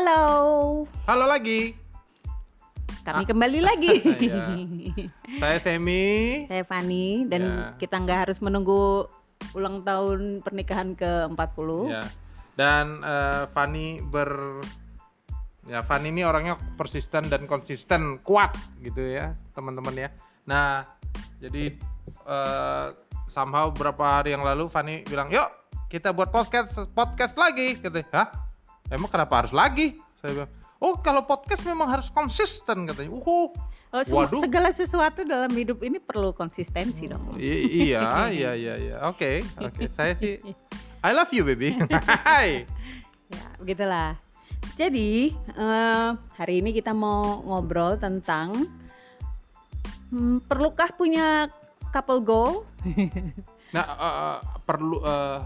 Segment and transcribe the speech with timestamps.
[0.00, 0.88] Halo.
[1.04, 1.76] Halo lagi.
[3.04, 4.00] Kami kembali lagi.
[4.24, 4.48] Iya.
[5.36, 6.48] Saya Semi.
[6.48, 7.76] Saya Fani dan Ya.
[7.76, 9.04] kita nggak harus menunggu
[9.52, 11.68] ulang tahun pernikahan ke-40.
[11.92, 12.00] Ya.
[12.56, 14.64] Dan eh, Fani ber
[15.68, 20.08] ya Fani ini orangnya persisten dan konsisten, kuat gitu ya, teman-teman ya.
[20.48, 20.88] Nah,
[21.44, 21.76] jadi
[22.24, 22.86] eh,
[23.28, 25.52] somehow beberapa hari yang lalu Fani bilang, "Yuk,
[25.92, 28.00] kita buat podcast podcast lagi." Gitu.
[28.16, 28.48] Hah?
[28.90, 29.96] Emang kenapa harus lagi?
[30.18, 30.50] Saya bilang,
[30.82, 33.10] "Oh, kalau podcast memang harus konsisten," katanya.
[33.14, 33.48] Uh,
[33.90, 34.38] Oh, Waduh.
[34.38, 37.34] segala sesuatu dalam hidup ini perlu konsistensi dong.
[37.34, 38.96] I- iya, iya, iya, iya.
[39.10, 39.90] Oke, oke.
[39.90, 40.38] Saya sih
[41.02, 41.74] I love you, baby.
[42.26, 42.62] Hai.
[43.30, 44.18] Ya, begitulah.
[44.74, 48.66] Jadi, eh, hari ini kita mau ngobrol tentang
[50.10, 51.46] hmm, perlukah punya
[51.90, 52.66] couple goal?
[53.70, 55.38] Nah, eh, eh, perlu eh,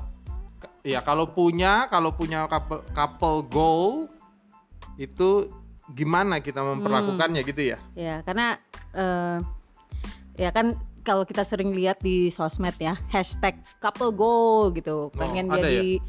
[0.85, 4.13] k- ya kalau punya, kalau punya couple, couple goal
[5.01, 5.49] itu
[5.91, 7.79] gimana kita memperlakukannya gitu ya?
[7.97, 8.61] Ya, karena
[8.93, 9.39] eh,
[10.37, 15.65] ya kan kalau kita sering lihat di sosmed ya, hashtag couple goal gitu, pengen ada
[15.65, 16.01] jadi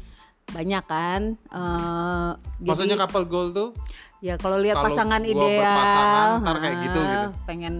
[0.46, 1.20] banyak kan.
[1.36, 3.68] eh, Maksudnya jadi, couple goal tuh
[4.24, 7.28] ya kalau lihat pasangan ideal, berpasangan, ntar kayak gitu, gitu.
[7.44, 7.74] pengen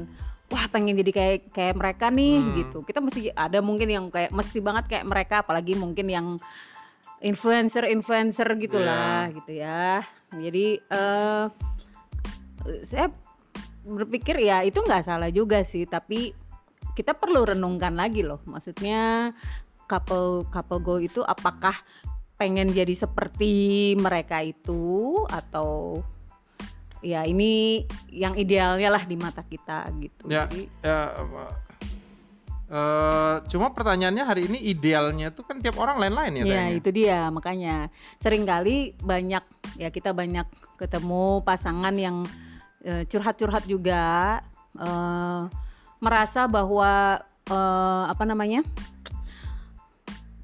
[0.46, 2.54] wah pengen jadi kayak kayak mereka nih Hmm.
[2.60, 2.78] gitu.
[2.84, 6.26] Kita mesti ada mungkin yang kayak mesti banget kayak mereka, apalagi mungkin yang
[7.20, 9.34] influencer-influencer gitulah Iya.
[9.40, 9.86] gitu ya.
[10.36, 11.44] Jadi eh
[12.86, 13.06] saya
[13.86, 16.34] berpikir ya itu nggak salah juga sih, tapi
[16.98, 18.42] kita perlu renungkan lagi loh.
[18.44, 19.30] Maksudnya
[19.86, 21.74] couple couple goal itu apakah
[22.36, 26.02] pengen jadi seperti mereka itu atau
[27.00, 30.26] ya ini yang idealnya lah di mata kita gitu.
[30.28, 31.16] ya, Jadi ya
[32.66, 36.78] eh, cuma pertanyaannya hari ini idealnya tuh kan tiap orang lain-lain ya ya sayangnya.
[36.78, 37.74] itu dia makanya
[38.18, 39.44] sering kali banyak
[39.78, 42.26] ya kita banyak ketemu pasangan yang
[42.82, 44.38] eh, curhat-curhat juga
[44.78, 45.42] eh,
[46.02, 48.66] merasa bahwa eh, apa namanya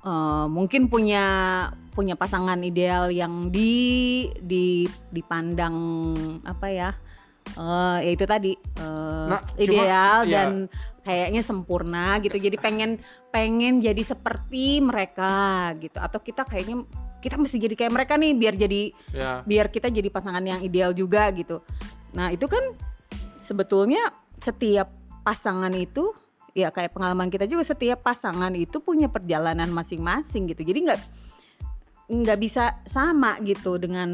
[0.06, 1.24] eh, mungkin punya
[1.92, 5.76] punya pasangan ideal yang di di dipandang
[6.40, 6.90] apa ya
[7.52, 10.42] eh ya itu tadi eh, Nah, cuma, ideal ya.
[11.02, 12.38] Kayaknya sempurna gitu.
[12.38, 12.98] Jadi pengen
[13.34, 15.98] pengen jadi seperti mereka gitu.
[15.98, 16.86] Atau kita kayaknya
[17.22, 18.82] kita mesti jadi kayak mereka nih biar jadi
[19.14, 19.32] Ya.
[19.46, 21.62] biar kita jadi pasangan yang ideal juga gitu.
[22.14, 22.74] Nah itu kan
[23.42, 24.10] sebetulnya
[24.42, 24.90] setiap
[25.22, 26.10] pasangan itu
[26.52, 30.66] ya kayak pengalaman kita juga setiap pasangan itu punya perjalanan masing-masing gitu.
[30.66, 31.00] Jadi nggak
[32.12, 34.10] nggak bisa sama gitu dengan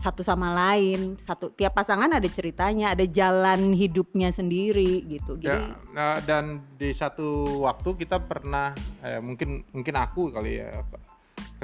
[0.00, 5.36] satu sama lain satu tiap pasangan ada ceritanya ada jalan hidupnya sendiri gitu.
[5.36, 8.72] Jadi Ya, nah, dan di satu waktu kita pernah
[9.04, 11.04] eh, mungkin mungkin aku kali ya ke-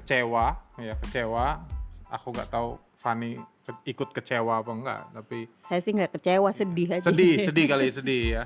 [0.01, 1.65] kecewa ya kecewa.
[2.13, 6.89] Aku nggak tahu Fani ke- ikut kecewa apa enggak tapi saya sih nggak kecewa sedih
[6.93, 7.05] aja.
[7.09, 8.45] Sedih sedih kali sedih ya.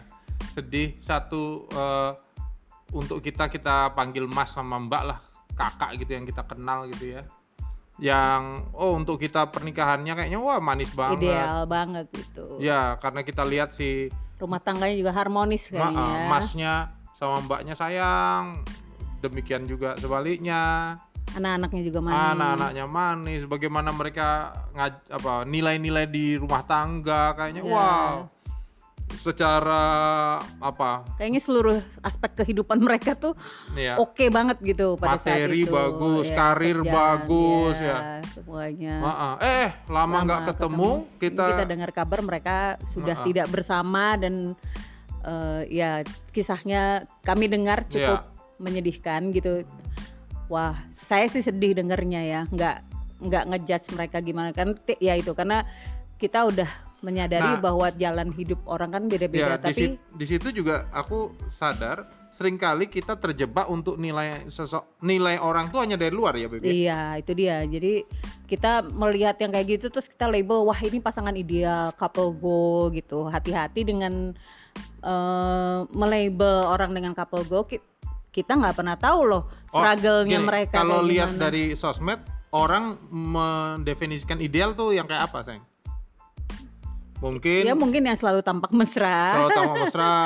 [0.54, 2.10] Sedih satu eh,
[2.94, 5.18] untuk kita kita panggil Mas sama Mbak lah
[5.58, 7.22] kakak gitu yang kita kenal gitu ya
[8.00, 11.20] yang oh untuk kita pernikahannya kayaknya wah manis banget.
[11.20, 12.56] Ideal banget gitu.
[12.56, 14.08] Ya karena kita lihat si
[14.40, 16.74] rumah tangganya juga harmonis Ma- kayaknya uh, masnya
[17.20, 18.64] sama mbaknya sayang
[19.20, 20.96] demikian juga sebaliknya.
[21.30, 22.16] Anak-anaknya juga manis.
[22.34, 27.70] Anak-anaknya manis bagaimana mereka ngaj- apa nilai-nilai di rumah tangga kayaknya Ya.
[27.70, 28.12] wow
[29.18, 29.82] secara
[30.62, 31.02] apa?
[31.18, 33.34] Kayaknya seluruh aspek kehidupan mereka tuh
[33.74, 35.74] ya oke banget gitu pada Materi saat itu.
[35.74, 37.96] bagus, Ya, karir kerjaan, bagus, ya.
[38.30, 38.94] semuanya.
[39.02, 42.56] Ma- eh lama nggak ketemu, kita, kita dengar kabar mereka
[42.90, 43.26] sudah Ma-ah.
[43.26, 44.54] tidak bersama dan
[45.20, 45.90] eh, ya
[46.30, 48.56] kisahnya kami dengar cukup Ya.
[48.56, 49.64] menyedihkan gitu.
[50.48, 50.74] Wah
[51.06, 52.40] saya sih sedih dengernya ya.
[52.48, 52.76] Nggak
[53.20, 54.50] nggak ngejudge mereka gimana.
[54.56, 55.64] Kan ya itu karena
[56.16, 56.68] kita udah
[57.00, 57.60] menyadari Nah.
[57.60, 62.86] bahwa jalan hidup orang kan beda-beda ya tapi di situ juga aku sadar sering kali
[62.86, 66.70] kita terjebak untuk nilai sosok nilai orang tuh hanya dari luar ya Beb ya?
[66.70, 67.56] Iya, itu dia.
[67.66, 68.06] Jadi
[68.46, 73.26] kita melihat yang kayak gitu terus kita label wah ini pasangan ideal, couple goal gitu.
[73.26, 74.30] Hati-hati dengan
[75.02, 77.66] eh, melabel orang dengan couple goal.
[77.66, 77.82] Ki-
[78.30, 79.42] Kita nggak pernah tahu loh
[79.74, 81.50] Oh, struggle-nya gini, mereka Kalau lihat gimana.
[81.50, 82.22] dari sosmed,
[82.52, 85.66] orang mendefinisikan ideal tuh yang kayak apa, sayang?
[87.20, 89.36] Mungkin ya mungkin yang selalu tampak mesra.
[89.36, 90.16] selalu tamu mesra,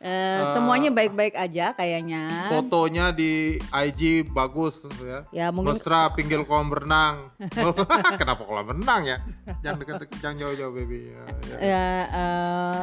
[0.00, 2.48] Eh, eh, semuanya baik-baik aja kayaknya.
[2.48, 5.28] fotonya di IG bagus ya.
[5.28, 7.28] Ya mungkin Mesra pinggir kolam renang.
[8.20, 9.20] Kenapa kolam renang ya?
[9.60, 11.12] Jangan deket, jangan jauh-jauh, baby.
[11.12, 11.56] Ya, ya.
[11.60, 12.82] ya eh,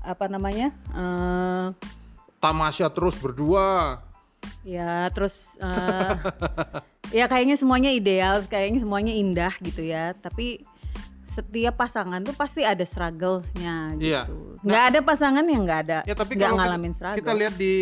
[0.00, 0.72] apa namanya?
[0.96, 1.66] Eh,
[2.40, 4.00] Tamasya terus berdua.
[4.64, 6.12] Ya, terus eh,
[7.12, 10.16] ya kayaknya semuanya ideal, kayaknya semuanya indah gitu ya.
[10.16, 10.64] Tapi
[11.36, 14.24] setiap pasangan tuh pasti ada struggle-nya Iya.
[14.24, 14.56] gitu.
[14.64, 17.18] Nggak ada pasangan yang nggak ada Ya tapi nggak kalau ngalamin kita, struggle.
[17.20, 17.74] kita lihat di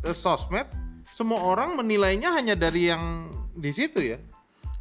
[0.00, 0.66] eh, sosmed,
[1.12, 4.18] semua orang menilainya hanya dari yang di situ ya.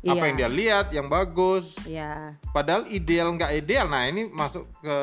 [0.03, 0.23] Apa Iya.
[0.25, 1.75] yang dia lihat, yang bagus.
[1.85, 3.87] Ya, Padahal ideal nggak ideal.
[3.87, 4.95] Nah ini masuk ke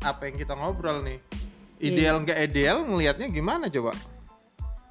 [0.00, 1.20] apa yang kita ngobrol nih.
[1.78, 3.92] Ideal nggak ideal, ngelihatnya gimana coba?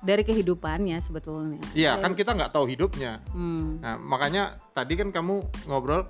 [0.06, 1.58] dari kehidupannya sebetulnya.
[1.74, 3.26] Iya kan kita nggak tahu hidupnya.
[3.34, 3.82] Hmm.
[3.82, 6.06] Nah, makanya tadi kan kamu ngobrol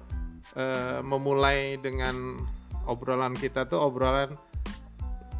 [0.54, 2.38] eh, memulai dengan
[2.86, 4.38] obrolan kita tuh obrolan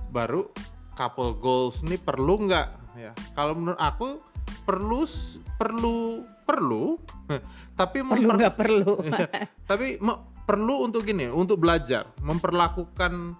[0.10, 0.50] baru
[0.98, 2.68] couple goals ini perlu nggak
[2.98, 3.12] ya?
[3.38, 4.18] Kalau menurut aku
[4.66, 5.06] perlu
[5.62, 6.98] perlu perlu
[7.80, 8.92] tapi perlu nggak perlu.
[9.70, 10.00] tapi
[10.46, 13.36] perlu untuk gini untuk belajar memperlakukan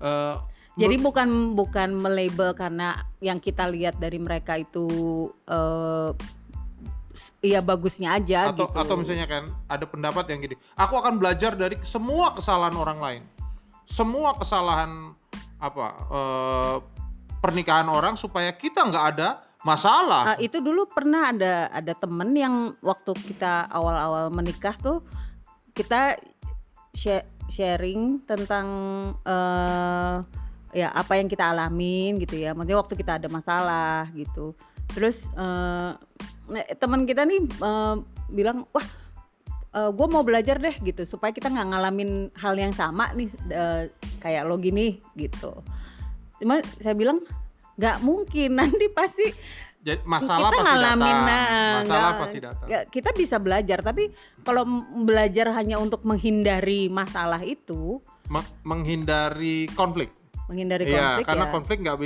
[0.00, 0.36] eh,
[0.72, 4.88] Jadi bukan bukan melabel karena yang kita lihat dari mereka itu
[5.44, 6.16] s-
[7.44, 8.78] ya bagusnya aja atau gitu.
[8.80, 13.22] atau misalnya kan ada pendapat yang gini aku akan belajar dari semua kesalahan orang lain
[13.84, 15.12] semua kesalahan
[15.60, 16.76] apa eh,
[17.42, 19.28] pernikahan orang supaya kita nggak ada
[19.62, 24.98] masalah Ah, itu dulu pernah ada ada temen yang waktu kita awal-awal menikah tuh
[25.70, 26.18] kita
[26.94, 28.66] sha- sharing tentang
[29.22, 30.16] eh
[30.72, 32.56] ya apa yang kita alamin gitu ya.
[32.56, 34.56] Maksudnya waktu kita ada masalah gitu.
[34.92, 35.90] Terus eh
[36.48, 37.94] nah, teman kita nih eh,
[38.28, 38.86] bilang wah
[39.72, 44.44] gue mau belajar deh gitu supaya kita nggak ngalamin hal yang sama nih eh, kayak
[44.44, 45.64] lo gini gitu.
[46.36, 47.24] Cuma saya bilang
[47.80, 49.32] nggak mungkin nanti pasti
[49.82, 51.26] jadi masalah kita pasti ngalamin datang.
[51.26, 52.66] nah, masalah nggak- pasti datang.
[52.68, 54.12] ya, kita bisa belajar tapi
[54.44, 54.62] kalau
[55.02, 57.98] belajar hanya untuk menghindari masalah itu
[58.30, 60.14] Me- menghindari konflik.
[60.46, 61.50] Menghindari iya konflik karena ya.
[61.50, 61.96] konflik nggak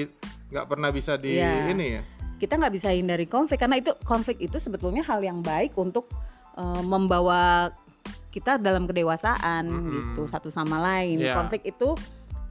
[0.55, 1.69] nggak pernah bisa di Iya.
[1.69, 2.03] ini ya
[2.37, 6.09] kita nggak bisa hindari konflik karena itu konflik itu sebetulnya hal yang baik untuk
[6.57, 7.73] eh, membawa
[8.31, 9.93] kita dalam kedewasaan Mm-mm.
[9.97, 11.25] gitu satu sama lain.
[11.25, 11.33] Iya.
[11.33, 11.97] konflik itu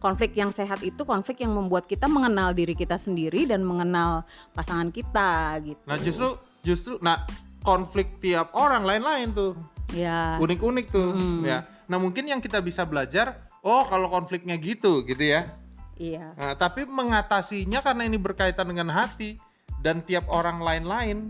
[0.02, 4.26] konflik yang sehat itu konflik yang membuat kita mengenal diri kita sendiri dan mengenal
[4.58, 5.82] pasangan kita gitu.
[5.86, 6.28] Nah justru
[6.66, 7.22] justru nah
[7.62, 9.54] konflik tiap orang lain-lain tuh.
[9.94, 11.42] Ya unik-unik tuh Mm.
[11.46, 11.70] ya.
[11.86, 15.54] Nah mungkin yang kita bisa belajar oh kalau konfliknya gitu gitu ya.
[15.96, 16.36] Iya.
[16.36, 19.40] Nah, tapi mengatasinya karena ini berkaitan dengan hati
[19.86, 21.30] dan tiap orang lain-lain.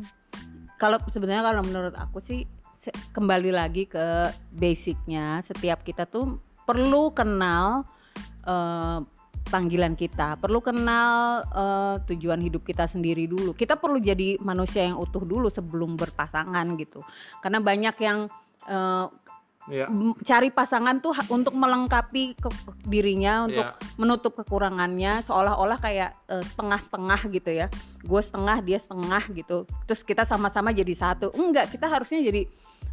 [0.79, 2.43] kalau sebenarnya kalau menurut aku sih
[3.15, 7.83] kembali lagi ke basicnya setiap kita tuh perlu kenal
[8.47, 8.99] eh,
[9.47, 10.35] panggilan kita.
[10.41, 13.55] Perlu kenal eh, tujuan hidup kita sendiri dulu.
[13.55, 17.05] Kita perlu jadi manusia yang utuh dulu sebelum berpasangan gitu.
[17.39, 18.27] Karena banyak yang
[18.67, 19.05] eh,
[19.89, 22.49] M- cari pasangan tuh untuk melengkapi ke
[22.85, 23.73] dirinya untuk Ya.
[23.97, 27.67] menutup kekurangannya seolah-olah kayak eh, setengah-setengah gitu ya.
[28.05, 29.65] Gue setengah dia setengah gitu.
[29.89, 31.33] Terus kita sama-sama jadi satu.
[31.33, 32.45] Enggak kita harusnya jadi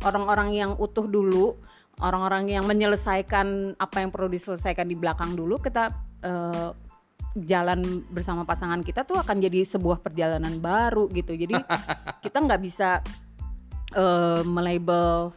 [0.09, 1.61] orang-orang yang utuh dulu
[2.01, 5.61] orang-orang yang menyelesaikan apa yang perlu diselesaikan di belakang dulu.
[5.61, 5.93] Kita
[6.25, 6.71] eh,
[7.37, 11.37] jalan bersama pasangan kita tuh akan jadi sebuah perjalanan baru gitu.
[11.37, 11.53] Jadi
[12.25, 13.05] kita nggak bisa
[13.93, 15.37] eh, melabel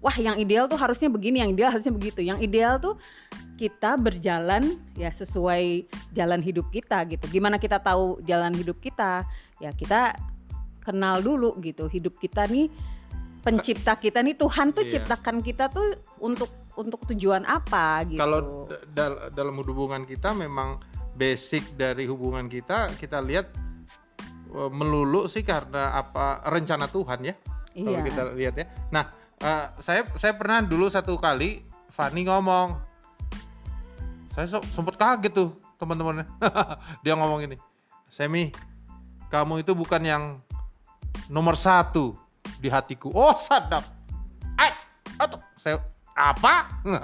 [0.00, 2.94] wah yang ideal tuh harusnya begini yang ideal harusnya begitu yang ideal tuh
[3.56, 9.24] kita berjalan ya sesuai jalan hidup kita gitu gimana kita tahu jalan hidup kita
[9.58, 10.12] ya kita
[10.84, 12.68] kenal dulu gitu hidup kita nih
[13.40, 15.00] pencipta kita nih Tuhan tuh Iya.
[15.00, 20.76] ciptakan kita tuh untuk untuk tujuan apa gitu Kalau da- dal- dalam hubungan kita memang
[21.16, 23.48] basic dari hubungan kita kita lihat
[24.52, 27.34] eh, melulu sih karena apa rencana Tuhan ya.
[27.76, 28.66] Kalau iya kita lihat ya.
[28.88, 29.04] Nah,
[29.42, 32.76] eh, saya saya pernah dulu satu kali Fani ngomong
[34.36, 36.24] saya so- sempet kaget tuh teman-teman
[37.04, 37.56] dia ngomong gini
[38.08, 38.52] Semi
[39.26, 40.24] kamu itu bukan yang
[41.30, 42.14] nomor satu
[42.62, 43.10] di hatiku.
[43.10, 43.82] Oh sadap.
[44.56, 44.72] Ay,
[45.18, 45.82] atau saya
[46.14, 46.70] apa?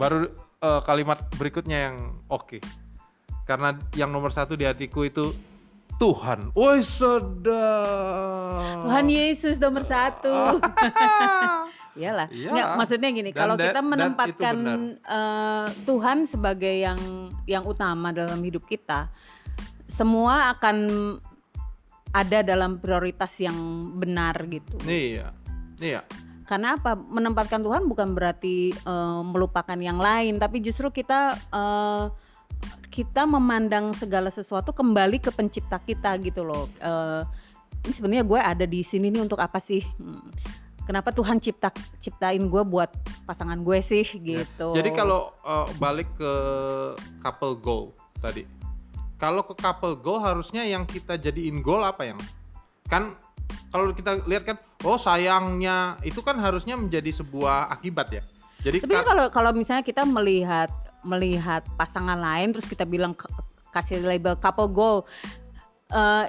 [0.00, 0.28] Baru
[0.60, 1.96] eh, kalimat berikutnya yang
[2.28, 2.60] oke.
[3.48, 5.34] Karena yang nomor satu di hatiku itu
[6.00, 10.32] Tuhan woi sedap Tuhan Yesus nomor satu
[11.98, 12.30] Iyalah.
[12.30, 12.50] Iya.
[12.54, 14.56] Nggak, maksudnya gini, Dan kalau kita menempatkan
[14.94, 17.00] eh, Tuhan sebagai yang
[17.50, 19.10] yang utama dalam hidup kita,
[19.90, 21.18] semua akan
[22.14, 23.54] ada dalam prioritas yang
[23.98, 24.78] benar gitu.
[24.86, 25.34] iya
[25.82, 26.02] iya
[26.46, 26.98] Karena apa?
[26.98, 32.04] Menempatkan Tuhan bukan berarti eh, melupakan yang lain, tapi justru kita eh,
[32.90, 36.66] kita memandang segala sesuatu kembali ke pencipta kita gitu loh.
[36.82, 37.22] Eh,
[37.86, 39.80] ini sebenarnya gue ada di sini nih untuk apa sih?
[39.96, 40.30] Hmm.
[40.84, 41.70] Kenapa Tuhan cipta
[42.02, 42.90] ciptain gue buat
[43.30, 44.74] pasangan gue sih gitu?
[44.74, 46.32] jadi kalau eh, balik ke
[47.22, 48.42] couple goal tadi
[49.22, 52.18] kalau ke couple goal harusnya yang kita jadiin goal apa yang
[52.90, 53.14] kan
[53.70, 58.22] kalau kita lihat kan oh sayangnya itu kan harusnya menjadi sebuah akibat ya
[58.66, 63.16] jadi Tapi ka- kalau kalau misalnya kita melihat melihat pasangan lain terus kita bilang
[63.70, 65.06] kasih label couple goal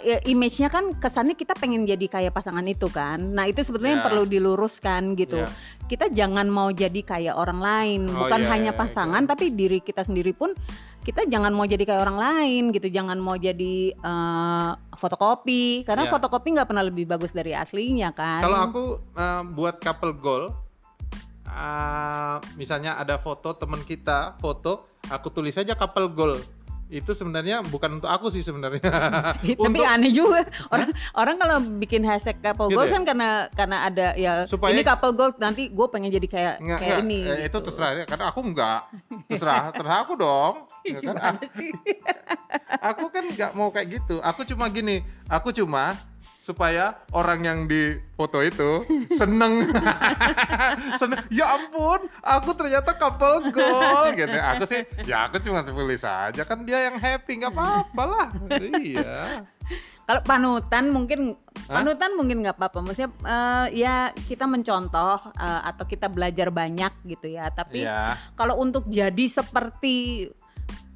[0.02, 3.22] ya, image-nya kan kesannya kita pengen jadi kayak pasangan itu kan.
[3.22, 4.10] Nah, itu sebetulnya yang Ya.
[4.10, 5.46] perlu diluruskan gitu.
[5.46, 5.50] Ya.
[5.86, 9.78] Kita jangan mau jadi kayak orang lain, Oh, bukan iya, hanya iya, pasangan tapi diri
[9.84, 10.58] kita sendiri pun
[11.02, 12.90] kita jangan mau jadi kayak orang lain gitu.
[12.90, 16.12] Jangan mau jadi eh, fotokopi karena Ya.
[16.14, 18.42] fotokopi nggak pernah lebih bagus dari aslinya kan.
[18.42, 20.50] Kalau aku eh, buat couple goal,
[21.52, 26.36] eh, misalnya ada foto teman kita, foto, aku tulis aja couple goal.
[26.88, 28.84] Itu sebenarnya bukan untuk aku sih sebenarnya.
[29.40, 32.96] Tapi untuk aneh juga orang orang kalau bikin hashtag couple Gitu goals ya?
[33.00, 36.80] kan karena karena ada ya Supaya- ini couple goals nanti gue pengen jadi kayak Nggak,
[36.84, 37.20] kayak nggak, ini.
[37.24, 37.58] itu gitu.
[37.64, 38.80] terserah ya, karena aku enggak.
[39.24, 40.54] Terserah, terserah aku dong.
[40.92, 41.36] Ya kan?
[41.56, 41.72] Sih?
[42.84, 44.20] Aku kan nggak mau kayak gitu.
[44.20, 45.00] Aku cuma gini,
[45.32, 45.96] aku cuma
[46.52, 48.84] supaya orang yang di foto itu
[49.20, 49.72] seneng.
[51.02, 51.20] seneng.
[51.32, 54.36] Ya ampun, aku ternyata couple goal gitu.
[54.36, 58.28] Aku sih, ya aku cuma tulis saja kan dia yang happy, nggak apa-apa lah.
[58.76, 59.48] Iya.
[60.02, 61.40] Kalau panutan mungkin
[61.72, 61.80] Hah?
[61.80, 62.84] panutan mungkin nggak apa-apa.
[62.84, 67.48] Maksudnya eh, ya kita mencontoh eh, atau kita belajar banyak gitu ya.
[67.48, 68.20] Tapi Iya.
[68.36, 70.28] kalau untuk jadi seperti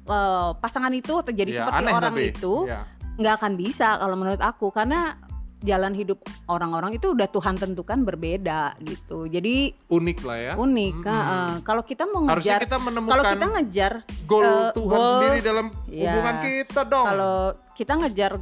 [0.04, 2.28] eh, pasangan itu atau jadi Iya, seperti orang tapi.
[2.28, 2.80] itu Iya.
[3.16, 5.16] nggak akan bisa kalau menurut aku karena
[5.62, 9.24] jalan hidup orang-orang itu udah Tuhan tentukan berbeda gitu.
[9.24, 10.52] Jadi unik lah ya.
[10.54, 10.94] unik.
[11.00, 11.08] Mm-mm.
[11.08, 11.50] Heeh.
[11.64, 13.92] Kalau kita mau Harusnya ngejar, kita kalau menemukan kita ngejar,
[14.24, 16.12] goal eh, Tuhan goal- sendiri dalam Iya.
[16.12, 17.06] hubungan kita dong.
[17.06, 17.36] kalau
[17.72, 18.32] kita ngejar,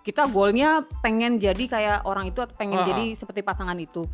[0.00, 4.08] kita goalnya pengen jadi kayak orang itu atau pengen Ah, jadi seperti pasangan itu.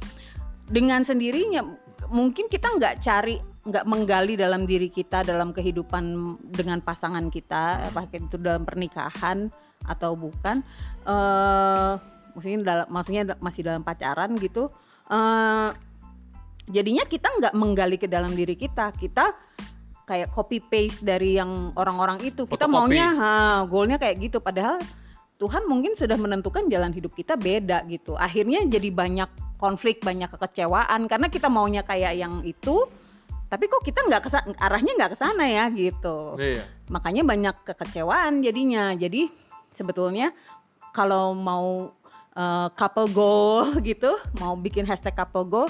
[0.66, 1.62] Dengan sendirinya,
[2.10, 6.04] mungkin kita nggak cari, nggak menggali dalam diri kita, dalam kehidupan
[6.50, 9.48] dengan pasangan kita, apakah itu dalam pernikahan
[9.86, 10.60] atau bukan.
[11.06, 14.68] eh maksudnya dalam, maksudnya masih dalam pacaran gitu.
[15.08, 15.70] eh
[16.66, 18.92] jadinya kita nggak menggali ke dalam diri kita.
[18.92, 19.32] Kita
[20.06, 22.44] kayak copy paste dari yang orang-orang itu.
[22.44, 23.30] Kita maunya ha,
[23.64, 24.38] goalnya kayak gitu.
[24.44, 24.78] Padahal
[25.36, 28.14] Tuhan mungkin sudah menentukan jalan hidup kita beda gitu.
[28.14, 31.08] Akhirnya jadi banyak konflik banyak kekecewaan.
[31.08, 32.84] Karena kita maunya kayak yang itu
[33.46, 34.26] tapi kok kita nggak
[34.58, 36.34] arahnya nggak ke sana ya gitu.
[36.34, 36.66] Iya.
[36.90, 38.94] makanya banyak kekecewaan jadinya.
[38.94, 39.30] Jadi
[39.74, 40.34] sebetulnya
[40.94, 41.92] kalau mau
[42.36, 45.68] eh, couple goal gitu mau bikin hashtag couple goal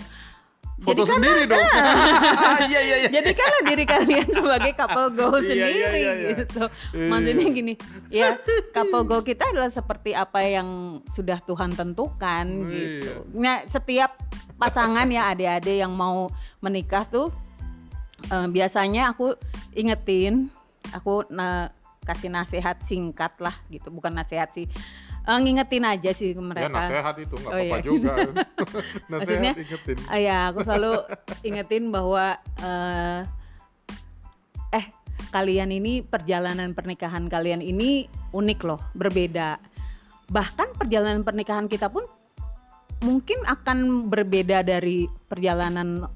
[0.76, 1.64] Foto jadikanlah- sendiri dong.
[2.68, 3.08] Iya iya iya.
[3.10, 6.28] jadikanlah diri kalian sebagai couple goal Iya, sendiri iya, iya, iya.
[6.36, 7.08] gitu Iya.
[7.08, 7.74] maksudnya gini
[8.12, 8.28] ya
[8.70, 10.68] couple goal kita adalah seperti apa yang
[11.16, 12.68] sudah Tuhan tentukan Iya.
[12.68, 14.20] gitu nah setiap
[14.56, 16.28] pasangan ya adik-adik yang mau
[16.60, 17.32] menikah tuh
[18.28, 19.32] eh, biasanya aku
[19.72, 20.52] ingetin
[20.92, 21.72] aku na-
[22.04, 24.68] kasih nasihat singkat lah gitu bukan nasihat sih
[25.26, 27.82] Eh, ngingetin aja sih ke Ya mereka nasehat itu nggak Oh, apa-apa iya.
[27.82, 28.12] juga.
[29.10, 29.96] Maksudnya, nasehat ingetin.
[30.06, 30.92] Ah, ya, aku selalu
[31.42, 32.24] ingetin bahwa
[32.62, 33.20] eh,
[34.70, 34.86] eh
[35.34, 39.58] kalian ini perjalanan pernikahan kalian ini unik loh, berbeda.
[40.30, 42.06] Bahkan perjalanan pernikahan kita pun
[43.02, 46.06] mungkin akan berbeda dari perjalanan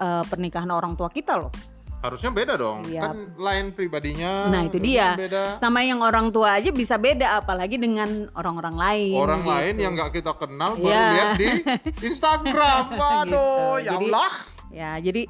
[0.00, 1.52] eh, pernikahan orang tua kita loh.
[1.96, 2.84] Harusnya beda dong.
[2.84, 3.02] Iya.
[3.02, 4.46] Kan lain pribadinya.
[4.46, 5.16] Nah, itu dia.
[5.16, 5.56] Beda.
[5.58, 9.16] Sama yang orang tua aja bisa beda, apalagi dengan orang-orang lain.
[9.16, 9.50] Orang gitu.
[9.50, 11.02] lain yang nggak kita kenal baru Iya.
[11.10, 11.48] lihat di
[12.12, 12.84] Instagram.
[12.94, 13.46] Waduh, Gitu.
[13.80, 14.32] ya Jadi- Allah.
[14.68, 15.22] Ya, jadi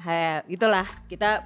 [0.00, 0.18] he,
[0.48, 1.42] itulah kita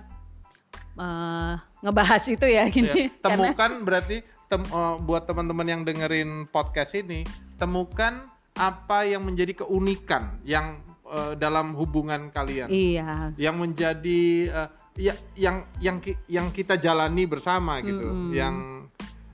[0.93, 3.09] eh, ngebahas itu ya Ya, gini.
[3.19, 7.25] Karena temukan berarti tem- eh, buat teman-teman yang dengerin podcast ini,
[7.57, 8.21] temukan
[8.53, 10.77] apa yang menjadi keunikan yang
[11.11, 12.71] eh, dalam hubungan kalian.
[12.71, 18.31] iya, yang menjadi eh, ya yang yang yang kita jalani bersama gitu Mm-mm.
[18.33, 18.55] yang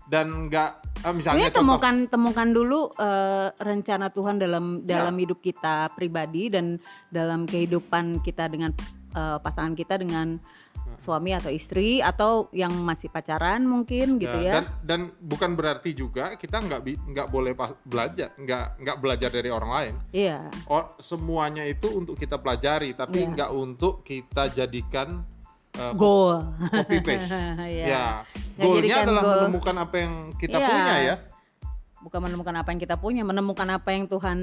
[0.06, 0.70] dan nggak
[1.02, 5.20] eh, misalnya ini contoh temukan temukan dulu eh, rencana Tuhan dalam dalam Ya.
[5.26, 6.78] hidup kita pribadi dan
[7.10, 8.70] dalam kehidupan kita dengan
[9.16, 10.36] eh, pasangan kita dengan
[10.96, 14.62] suami atau istri atau yang masih pacaran mungkin gitu ya.
[14.62, 16.80] dan dan bukan berarti juga kita nggak
[17.10, 20.46] nggak boleh belajar nggak nggak belajar dari orang lain Iya.
[20.98, 23.32] semuanya itu untuk kita pelajari tapi Iya.
[23.34, 25.26] nggak untuk kita jadikan
[25.74, 26.54] eh, Goal.
[26.70, 27.34] copy paste
[27.66, 27.84] Iya.
[27.86, 28.06] ya
[28.56, 29.34] goalnya adalah goal.
[29.42, 30.68] menemukan apa yang kita Iya.
[30.68, 31.16] punya ya
[31.96, 34.38] Bukan menemukan apa yang kita punya, menemukan apa yang Tuhan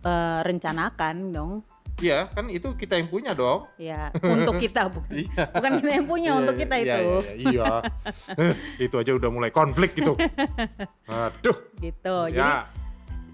[0.00, 1.60] eh, rencanakan dong.
[1.96, 5.12] Iya kan itu kita yang punya dong Ya, untuk kita bukan.
[5.24, 6.96] iya Bukan kita yang punya Iya, untuk iya, kita iya, itu.
[7.00, 7.72] Iya, iya, iya.
[8.84, 10.12] itu aja udah mulai konflik gitu.
[11.08, 11.56] Aduh.
[11.80, 12.16] Gitu.
[12.32, 12.68] Jadi ya.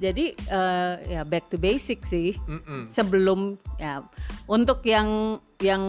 [0.03, 2.35] Jadi eh, ya back to basic sih.
[2.47, 2.91] Mm-mm.
[2.91, 4.03] Sebelum ya
[4.47, 5.83] untuk yang yang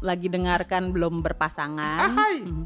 [0.00, 2.12] lagi dengarkan belum berpasangan.
[2.12, 2.40] Ahai.
[2.44, 2.64] hmm,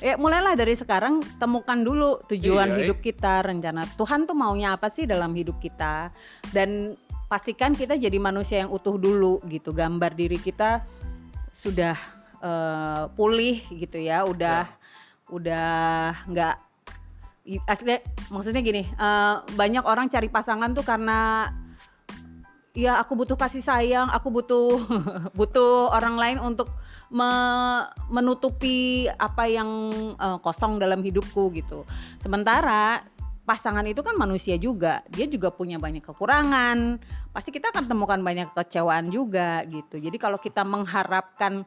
[0.00, 4.90] Ya mulailah dari sekarang temukan dulu tujuan Iya, hidup kita, rencana Tuhan tuh maunya apa
[4.90, 6.10] sih dalam hidup kita
[6.50, 6.98] dan
[7.32, 9.72] pastikan kita jadi manusia yang utuh dulu gitu.
[9.72, 10.84] Gambar diri kita
[11.56, 11.96] sudah
[12.44, 14.68] eh, pulih gitu ya, udah
[15.32, 16.56] udah nggak
[17.66, 17.98] asli
[18.30, 21.50] maksudnya gini eh, banyak orang cari pasangan tuh karena
[22.72, 24.78] ya aku butuh kasih sayang aku butuh
[25.38, 26.70] butuh orang lain untuk
[27.12, 31.82] me- menutupi apa yang eh, kosong dalam hidupku gitu
[32.22, 33.02] sementara
[33.42, 37.02] pasangan itu kan manusia juga dia juga punya banyak kekurangan
[37.34, 41.66] pasti kita akan temukan banyak kecewaan juga gitu jadi kalau kita mengharapkan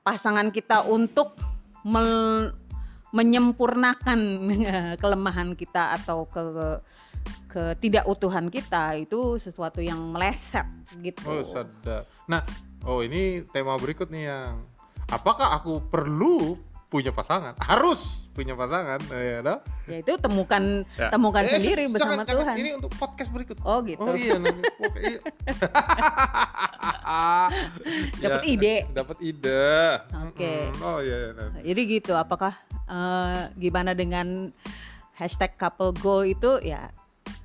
[0.00, 1.36] pasangan kita untuk
[3.12, 4.20] menyempurnakan
[5.02, 6.80] kelemahan kita atau ke
[7.50, 10.64] ketidakutuhan kita itu sesuatu yang meleset
[11.02, 11.26] gitu.
[11.26, 12.06] Oh, sadar.
[12.30, 12.46] Nah,
[12.86, 14.62] oh ini tema berikut nih yang
[15.10, 16.54] apakah aku perlu
[16.90, 17.56] punya pasangan?
[17.56, 19.58] Harus punya pasangan, ya dah.
[19.86, 20.62] Ya itu temukan
[20.94, 21.08] Ya.
[21.08, 22.34] temukan Eh, sendiri jangan- bersama jangan.
[22.34, 22.54] Tuhan.
[22.58, 23.56] Ini untuk podcast berikut.
[23.62, 24.02] Oh gitu.
[24.02, 24.60] Oh iya, nanti.
[25.00, 25.18] Iya.
[28.20, 28.74] Dapat Ya, ide.
[28.90, 29.72] Dapat ide.
[30.28, 30.50] Oke.
[30.70, 30.82] Mm-mm.
[30.82, 31.32] Oh iya, iya.
[31.62, 32.12] Jadi gitu.
[32.14, 32.52] Apakah
[32.86, 34.48] eh, gimana dengan
[35.14, 36.90] hashtag couple go itu ya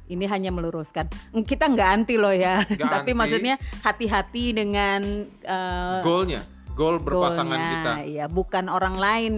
[0.05, 1.09] ini hanya meluruskan.
[1.33, 2.61] Kita nggak anti loh ya.
[2.63, 3.17] Nggak Tapi anti.
[3.17, 5.01] maksudnya hati-hati dengan
[5.41, 6.41] eh, Goalnya,
[6.75, 7.71] goal berpasangan goalnya.
[7.71, 7.93] kita.
[8.11, 9.33] Ya bukan orang lain.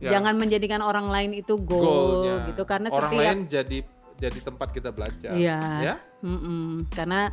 [0.00, 0.16] Ya.
[0.16, 2.48] Jangan menjadikan orang lain itu goal Goalnya.
[2.48, 3.78] gitu karena orang setiap lain jadi
[4.20, 5.32] jadi tempat kita belajar.
[5.36, 5.60] Iya.
[5.80, 5.94] Ya?
[6.24, 6.88] Mm-mm.
[6.88, 7.28] Karena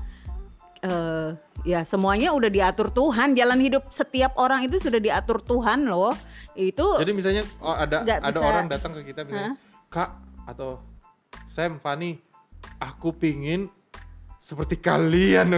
[0.84, 1.30] eh,
[1.64, 3.40] ya semuanya udah diatur Tuhan.
[3.40, 6.12] Jalan hidup setiap orang itu sudah diatur Tuhan loh.
[6.60, 9.56] Itu Jadi misalnya oh, ada ada bisa- orang datang ke kita misalnya,
[9.88, 10.10] Kak
[10.48, 10.84] atau
[11.48, 12.20] Sam, Fanny,
[12.84, 13.72] aku pingin
[14.38, 15.52] seperti kalian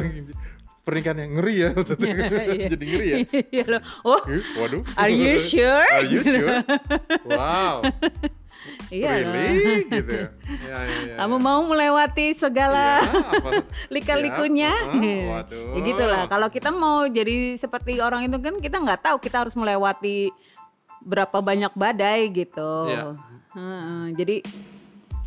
[0.84, 2.68] Pernikahan yang ngeri ya, Iya.
[2.74, 3.18] jadi ngeri ya.
[3.52, 3.78] Iya.
[4.02, 4.22] Oh,
[4.58, 4.82] Waduh.
[4.96, 5.86] are you sure?
[5.86, 6.64] Are you sure?
[7.28, 7.86] Wow.
[8.90, 9.22] Iya.
[9.22, 9.86] really?
[9.86, 10.28] Gitu ya.
[10.66, 13.62] Ya, ya, ya, Kamu mau melewati segala Ya,
[13.94, 14.74] lika-likunya.
[14.98, 15.78] Heeh, waduh.
[15.78, 16.24] Ya gitulah.
[16.26, 20.34] Kalau kita mau jadi seperti orang itu kan kita nggak tahu kita harus melewati
[21.06, 22.74] berapa banyak badai gitu.
[22.90, 23.14] Ya.
[23.54, 24.36] Heeh, jadi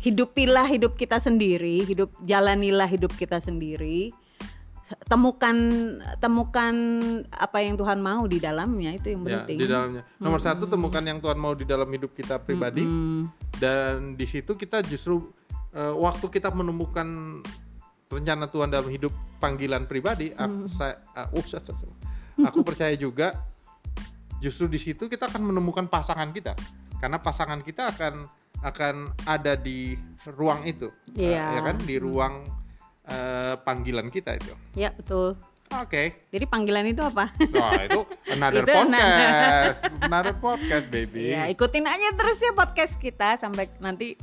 [0.03, 4.11] hidupilah hidup kita sendiri, hidup jalanilah hidup kita sendiri.
[5.03, 5.55] Temukan
[6.17, 6.75] temukan
[7.29, 9.57] apa yang Tuhan mau di dalamnya itu yang Ya, penting.
[9.57, 10.03] di dalamnya.
[10.17, 12.81] Nomor satu temukan yang Tuhan mau di dalam hidup kita pribadi.
[12.81, 13.29] Mm-mm.
[13.53, 15.29] dan di situ kita justru
[15.71, 17.39] eh, waktu kita menemukan
[18.07, 21.97] rencana Tuhan dalam hidup panggilan pribadi aku, saya, ah, uh, sa- sa- sa-
[22.39, 23.33] aku percaya juga
[24.37, 26.53] justru di situ kita akan menemukan pasangan kita
[26.97, 28.27] karena pasangan kita akan
[28.61, 29.95] akan ada di
[30.29, 31.57] ruang itu Eh, Iya.
[31.57, 32.43] ya kan di ruang
[33.07, 35.35] eh, panggilan kita itu Ya betul.
[35.69, 37.33] oke Jadi panggilan itu apa?
[37.53, 43.41] Wah itu another Itu podcast another podcast baby Ya, ikutin aja terus ya podcast kita
[43.41, 44.15] sampai nanti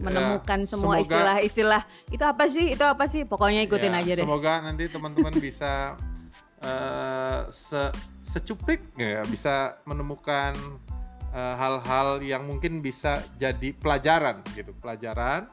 [0.00, 1.82] menemukan Ya, semua istilah-istilah.
[2.08, 2.72] Itu apa sih?
[2.72, 3.28] Itu apa sih?
[3.28, 4.24] Pokoknya ikutin Ya, aja deh.
[4.24, 5.94] Semoga nanti teman-teman bisa
[6.64, 7.92] eh, se
[8.24, 10.54] secuplik ya bisa menemukan
[11.34, 15.50] eh, hal-hal yang mungkin bisa jadi pelajaran gitu, pelajaran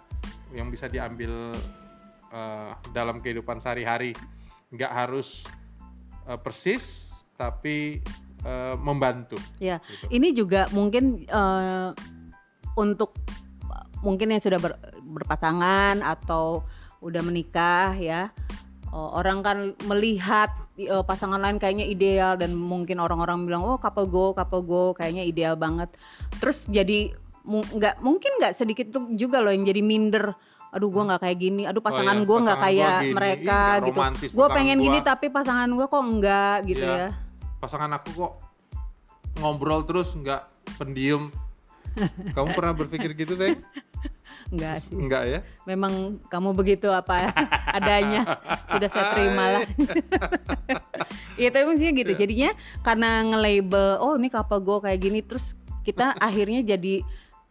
[0.56, 1.52] yang bisa diambil
[2.32, 4.12] eh, dalam kehidupan sehari-hari.
[4.74, 5.48] Nggak harus
[6.28, 8.02] eh, persis, tapi
[8.44, 9.40] eh, membantu.
[9.62, 10.06] Ya, Gitu.
[10.12, 11.90] ini juga mungkin eh,
[12.78, 13.16] untuk
[14.06, 16.62] mungkin yang sudah ber- berpasangan atau
[17.02, 18.30] udah menikah ya.
[18.94, 20.48] Orang kan melihat
[21.06, 25.60] pasangan lain kayaknya ideal dan mungkin orang-orang bilang oh couple go, couple go kayaknya ideal
[25.60, 25.92] banget.
[26.40, 27.12] Terus jadi
[27.44, 30.32] mu- nggak mungkin nggak sedikit tuh juga loh yang jadi minder.
[30.74, 31.64] Aduh gua nggak kayak gini.
[31.64, 33.16] Aduh pasangan iya, gua nggak pasangan gua kayak gini.
[33.16, 34.34] mereka nggak gitu.
[34.36, 34.86] Gue pengen gua.
[34.86, 36.98] gini tapi pasangan gua kok enggak gitu Iya.
[36.98, 37.10] ya.
[37.58, 38.34] Pasangan aku kok
[39.40, 40.42] ngobrol terus nggak
[40.76, 41.32] pendiem.
[42.36, 43.58] Kamu pernah berpikir gitu, Teh?
[44.48, 44.96] Enggak sih.
[44.96, 45.40] Enggak ya?
[45.68, 47.28] memang kamu begitu apa
[47.78, 48.24] adanya
[48.72, 49.64] sudah saya terima lah
[51.42, 52.50] Iya tapi maksudnya gitu jadinya
[52.82, 55.54] karena nge-label oh ini couple gue kayak gini terus
[55.84, 57.04] kita akhirnya jadi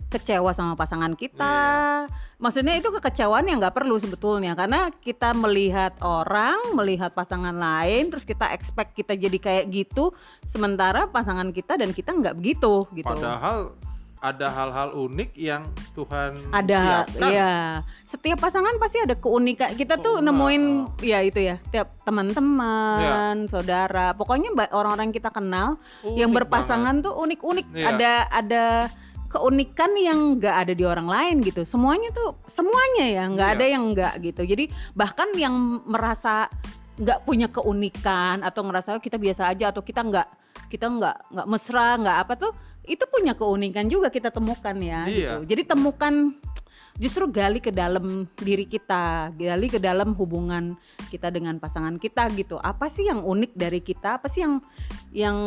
[0.09, 4.53] kecewa sama pasangan kita maksudnya itu kekecewaan yang nggak perlu sebetulnya.
[4.53, 10.13] Karena kita melihat orang melihat pasangan lain terus kita expect kita jadi kayak gitu
[10.53, 13.09] sementara pasangan kita dan kita nggak begitu gitu.
[13.09, 13.73] Padahal
[14.17, 17.31] ada hal-hal unik yang Tuhan ada siapkan.
[17.31, 17.55] iya.
[18.09, 19.71] Setiap pasangan pasti ada keunikan.
[19.77, 21.05] Kita tuh Oh, nemuin nah.
[21.05, 24.17] ya itu ya setiap teman-teman saudara.
[24.17, 27.67] Pokoknya orang-orang kita kenal Unik yang berpasangan tuh unik-unik.
[27.77, 27.87] Iya.
[27.93, 28.65] ada ada
[29.27, 33.57] keunikan yang nggak ada di orang lain gitu semuanya tuh semuanya ya nggak Iya.
[33.59, 36.47] ada yang nggak gitu jadi bahkan yang merasa
[36.97, 40.27] nggak punya keunikan atau ngerasa "Oh, kita biasa aja atau kita nggak
[40.73, 42.53] kita nggak nggak mesra nggak apa tuh
[42.87, 45.11] itu punya keunikan juga kita temukan ya Iya.
[45.11, 46.15] gitu jadi temukan
[46.97, 50.77] justru gali ke dalam diri kita gali ke dalam hubungan
[51.13, 52.57] kita dengan pasangan kita gitu.
[52.61, 54.17] Apa sih yang unik dari kita?
[54.21, 54.59] Apa sih yang
[55.13, 55.39] yang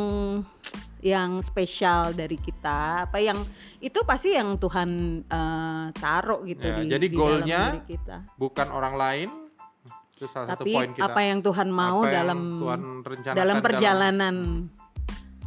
[1.01, 3.09] yang spesial dari kita?
[3.09, 3.39] Apa yang
[3.81, 4.89] itu pasti yang Tuhan
[5.25, 8.17] eh, taruh gitu Ya, di jadi di dalam diri kita.
[8.37, 9.29] bukan orang lain
[10.19, 11.07] itu salah satu tapi poin kita.
[11.07, 12.81] apa yang Tuhan mau Apa dalam Tuhan
[13.31, 14.35] dalam perjalanan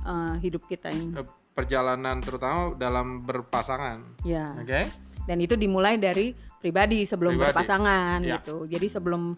[0.03, 1.15] eh, hidup kita ini.
[1.15, 4.25] Eh, perjalanan terutama dalam berpasangan.
[4.25, 4.51] Ya.
[4.57, 4.89] Oke
[5.25, 7.47] dan itu dimulai dari pribadi sebelum Pribadi.
[7.53, 8.39] berpasangan Ya.
[8.39, 8.65] gitu.
[8.65, 9.35] Jadi sebelum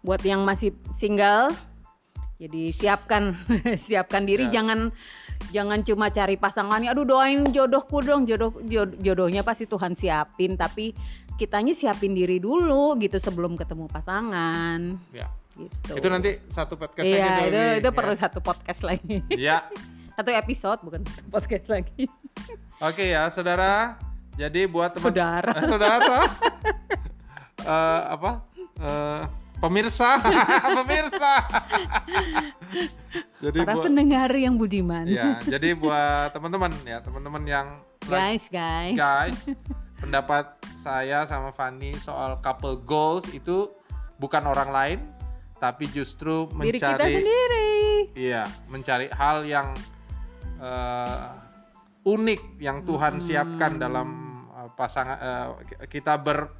[0.00, 1.50] buat yang masih single
[2.36, 3.32] jadi siapkan
[3.88, 4.48] siapkan diri.
[4.48, 4.60] Ya.
[4.60, 4.92] jangan
[5.48, 10.92] jangan cuma cari pasangannya aduh doain jodohku dong jodoh jod- jodohnya pasti Tuhan siapin tapi
[11.36, 14.96] kitanya siapin diri dulu gitu sebelum ketemu pasangan.
[15.10, 15.96] Ya gitu.
[15.96, 18.20] Itu nanti satu podcast iya lagi itu itu Wi, perlu ya.
[18.20, 19.16] satu podcast lagi.
[19.30, 19.56] Ya
[20.16, 22.04] satu episode bukan satu podcast lagi.
[22.78, 23.96] Oke ya saudara
[24.36, 25.52] jadi buat teman saudara.
[25.56, 26.18] Eh, saudara.
[27.56, 28.30] Eh, apa?
[28.76, 29.22] Eh,
[29.56, 30.20] pemirsa.
[30.84, 31.32] Pemirsa.
[33.36, 35.04] Jadi para buat pendengar yang budiman.
[35.08, 37.66] Ya jadi buat teman-teman ya teman-teman yang
[38.04, 38.96] guys guys.
[38.96, 39.36] Guys
[39.96, 43.68] pendapat saya sama Fanny soal couple goals itu
[44.16, 44.98] bukan orang lain
[45.56, 47.70] tapi justru diri kita mencari sendiri.
[48.12, 49.72] Iya mencari hal yang
[50.60, 51.26] eh,
[52.04, 53.24] unik yang Tuhan Hmm.
[53.24, 54.08] siapkan dalam
[54.72, 55.46] pasangan eh,
[55.86, 56.50] kita ber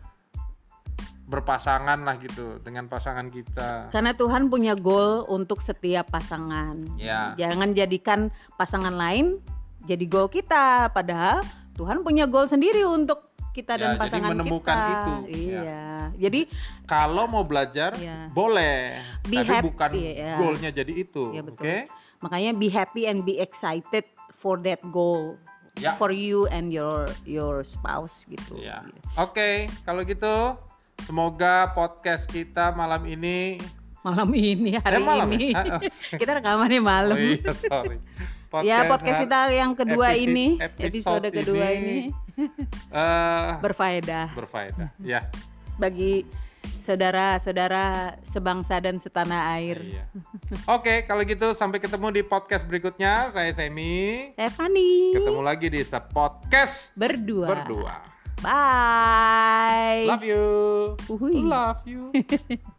[1.26, 6.78] berpasangan lah gitu dengan pasangan kita Karena Tuhan punya goal untuk setiap pasangan.
[6.94, 7.34] Ya.
[7.34, 9.42] Jangan jadikan pasangan lain
[9.82, 11.42] jadi goal kita, padahal
[11.74, 14.92] Tuhan punya goal sendiri untuk kita Ya, dan jadi pasangan menemukan kita.
[14.92, 15.60] itu, ya.
[15.64, 15.86] Iya.
[16.16, 16.40] Jadi
[16.84, 18.30] kalau mau belajar Iya.
[18.30, 20.32] boleh Be tapi happy, bukan iya.
[20.36, 21.82] goalnya jadi itu Iya, oke betul.
[22.20, 25.34] makanya be happy and be excited for that goal.
[25.76, 25.92] Ya.
[25.94, 28.56] For you and your your spouse gitu.
[28.56, 28.80] Ya.
[29.14, 30.56] Oke, kalau gitu
[31.04, 33.60] semoga podcast kita malam ini
[34.00, 35.50] Malam ini hari Eh, malam ini.
[35.50, 35.82] ya?
[36.20, 37.12] kita rekamannya malam.
[37.12, 37.98] Oh iya, sorry.
[38.68, 41.96] ya podcast kita yang kedua episode- ini, episode episode kedua ini,
[42.88, 44.88] eh, berfaedah berfaedah.
[45.02, 45.26] Ya.
[45.76, 46.24] bagi
[46.86, 49.82] saudara-saudara sebangsa dan setanah air.
[49.82, 50.04] Iya.
[50.70, 53.34] Oke, kalau gitu sampai ketemu di podcast berikutnya.
[53.34, 54.30] Saya Semi.
[54.36, 57.48] Stephanie Ketemu lagi di sepodcast berdua.
[57.50, 57.94] berdua.
[58.44, 60.04] Bye.
[60.06, 60.46] Love you.
[61.08, 61.40] Uhuy.
[61.40, 62.12] Love you.